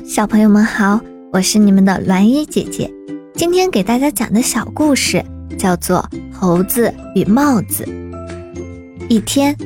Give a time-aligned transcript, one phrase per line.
[0.00, 1.00] 小朋友们好，
[1.32, 2.90] 我是你们的栾衣姐姐。
[3.34, 5.24] 今天给大家讲的小故事
[5.58, 7.84] 叫做《猴子与帽子》。
[9.08, 9.56] 一天，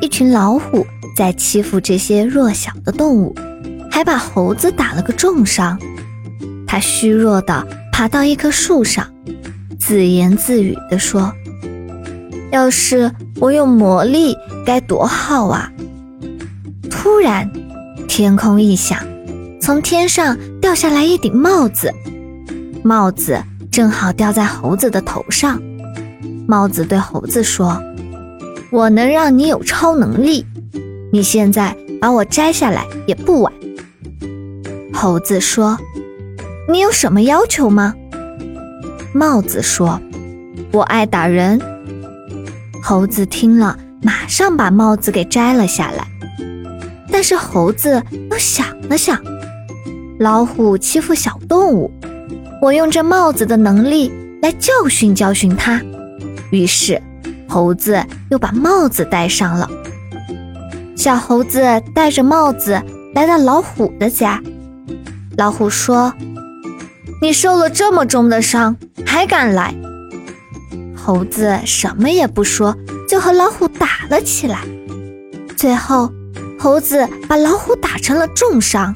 [0.00, 0.86] 一群老虎
[1.16, 3.34] 在欺负这些弱小的动物，
[3.90, 5.78] 还把猴子打了个重伤。
[6.66, 9.06] 它虚弱地爬到一棵树上，
[9.78, 11.32] 自言自语地说
[12.52, 13.10] ：“要是
[13.40, 15.72] 我有魔力，该多好啊！”
[16.90, 17.50] 突然，
[18.06, 18.98] 天空一响。
[19.68, 21.92] 从天上掉下来一顶帽子，
[22.82, 23.38] 帽子
[23.70, 25.60] 正好掉在猴子的头上。
[26.46, 27.78] 帽子对猴子说
[28.72, 30.46] ：“我能让你有超能力，
[31.12, 33.52] 你现在把我摘下来也不晚。”
[34.94, 35.78] 猴子说
[36.66, 37.94] ：“你有什么要求吗？”
[39.12, 40.00] 帽子说
[40.72, 41.60] ：“我爱打人。”
[42.82, 46.08] 猴子听了，马上把帽子给摘了下来。
[47.12, 49.22] 但是猴子又想了想。
[50.18, 51.92] 老虎欺负小动物，
[52.60, 54.10] 我用这帽子的能力
[54.42, 55.80] 来教训教训它。
[56.50, 57.00] 于是，
[57.48, 59.70] 猴子又把帽子戴上了。
[60.96, 61.60] 小猴子
[61.94, 62.82] 戴着帽子
[63.14, 64.42] 来到老虎的家。
[65.36, 66.12] 老虎说
[67.22, 68.76] ：“你受了这么重的伤，
[69.06, 69.72] 还敢来？”
[70.96, 72.76] 猴子什么也不说，
[73.08, 74.58] 就和老虎打了起来。
[75.56, 76.10] 最后，
[76.58, 78.92] 猴子把老虎打成了重伤。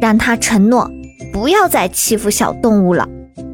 [0.00, 0.90] 让他承诺
[1.32, 3.08] 不要再欺负小动物了。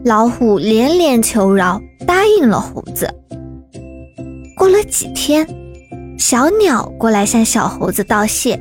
[0.04, 3.08] 老虎连连求饶，答应了猴子。
[4.56, 5.46] 过了几天，
[6.18, 8.60] 小鸟过来向小猴子道谢。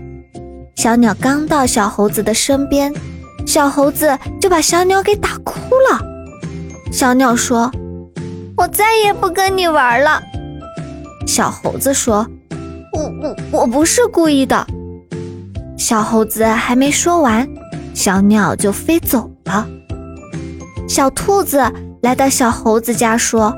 [0.75, 2.93] 小鸟刚到小猴子的身边，
[3.45, 5.53] 小猴子就把小鸟给打哭
[5.91, 5.99] 了。
[6.91, 7.71] 小鸟说
[8.57, 10.21] ：“我再也不跟你玩了。”
[11.27, 12.25] 小猴子说
[12.93, 14.65] ：“我我我不是故意的。”
[15.77, 17.47] 小猴子还没说完。
[18.03, 19.65] 小鸟就飞走了。
[20.89, 21.63] 小兔子
[22.01, 23.53] 来到小猴子家说：“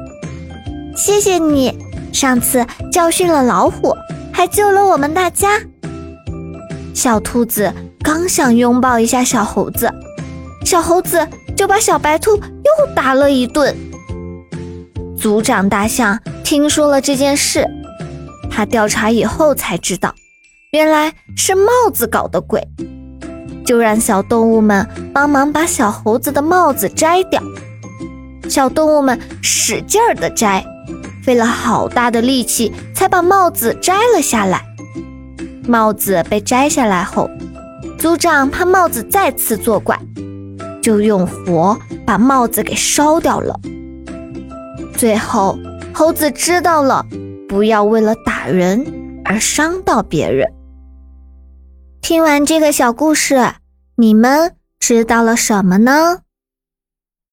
[0.96, 1.76] 谢谢你，
[2.14, 3.98] 上次教训了老虎，
[4.32, 5.60] 还救了我们大家。”
[6.94, 7.74] 小兔子
[8.04, 9.92] 刚想拥抱一下小猴子，
[10.64, 13.76] 小猴子就把小白兔又打了一顿。
[15.18, 17.68] 族长大象听说了这件事，
[18.52, 20.14] 他调查以后才知道，
[20.72, 22.62] 原来是帽子搞的鬼。
[23.66, 27.42] 就让小动物们帮忙把小猴子的帽子摘掉。
[28.48, 30.64] 小动物们使劲儿的摘，
[31.24, 34.62] 费了好大的力气才把帽子摘了下来。
[35.68, 37.28] 帽子被摘下来后，
[37.98, 40.00] 族长怕帽子再次作怪，
[40.80, 43.60] 就用火把帽子给烧掉了。
[44.96, 45.58] 最后，
[45.92, 47.04] 猴子知道了，
[47.50, 48.86] 不要为了打人
[49.26, 50.48] 而伤到别人。
[52.08, 53.56] 听完这个小故事，
[53.96, 56.20] 你们知道了什么呢？